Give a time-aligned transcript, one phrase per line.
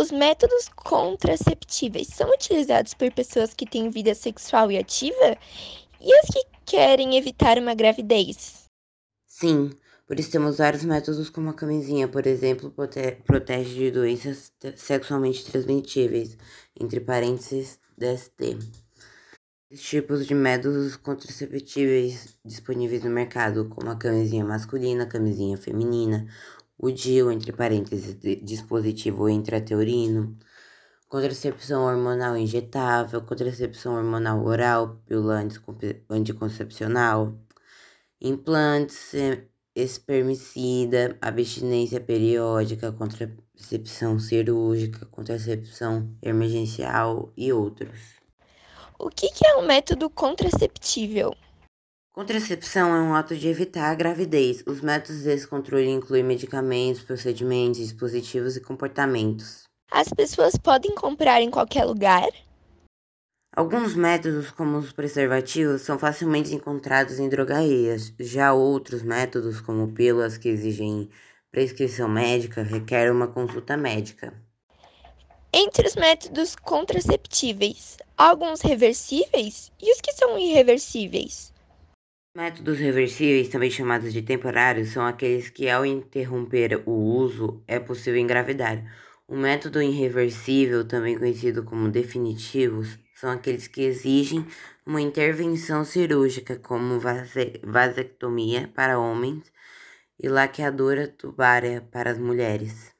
[0.00, 5.36] Os métodos contraceptíveis são utilizados por pessoas que têm vida sexual e ativa
[6.00, 8.64] e as que querem evitar uma gravidez?
[9.26, 9.70] Sim,
[10.06, 15.44] por isso temos vários métodos como a camisinha, por exemplo, prote protege de doenças sexualmente
[15.44, 16.38] transmitíveis,
[16.80, 18.56] entre parênteses DST.
[19.70, 26.26] Os tipos de métodos contraceptíveis disponíveis no mercado, como a camisinha masculina, a camisinha feminina,
[26.82, 30.36] o DIU, entre parênteses, dispositivo intrateurino,
[31.08, 35.46] contracepção hormonal injetável, contracepção hormonal oral, pílula
[36.08, 37.38] anticoncepcional,
[38.18, 39.12] implantes,
[39.74, 48.18] espermicida, abstinência periódica, contracepção cirúrgica, contracepção emergencial e outros.
[48.98, 51.34] O que é um método contraceptível?
[52.12, 54.64] Contracepção é um ato de evitar a gravidez.
[54.66, 59.62] Os métodos desse controle incluem medicamentos, procedimentos, dispositivos e comportamentos.
[59.88, 62.28] As pessoas podem comprar em qualquer lugar?
[63.56, 68.12] Alguns métodos, como os preservativos, são facilmente encontrados em drogarias.
[68.18, 71.08] Já outros métodos, como pílulas que exigem
[71.50, 74.34] prescrição médica, requerem uma consulta médica.
[75.52, 81.52] Entre os métodos contraceptíveis, alguns reversíveis e os que são irreversíveis?
[82.40, 88.18] Métodos reversíveis, também chamados de temporários, são aqueles que, ao interromper o uso, é possível
[88.18, 88.82] engravidar.
[89.28, 94.46] O método irreversível, também conhecido como definitivos, são aqueles que exigem
[94.86, 96.98] uma intervenção cirúrgica, como
[97.62, 99.52] vasectomia para homens
[100.18, 102.90] e laqueadura tubária para as mulheres.